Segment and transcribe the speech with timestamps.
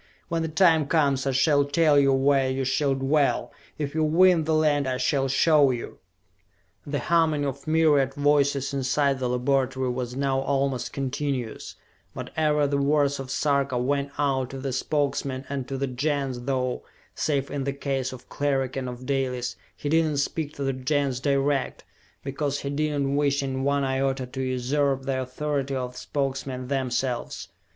[0.29, 4.45] When the time comes I shall tell you where you shall dwell if you win
[4.45, 5.99] the land I shall show you!"
[6.87, 11.75] The humming of myriad voices inside the laboratory was now almost continuous,
[12.15, 16.41] but ever the words of Sarka went out to the Spokesmen and to the Gens,
[16.45, 16.81] though,
[17.13, 20.73] save in the case of Cleric and of Dalis, he did not speak to the
[20.73, 21.83] Gens direct,
[22.23, 26.69] because he did not wish in one iota to usurp the authority of the Spokesmen
[26.69, 27.49] themselves.